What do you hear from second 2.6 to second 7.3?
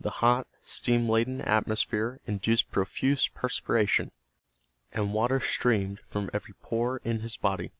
profuse perspiration, and water streamed from every pore in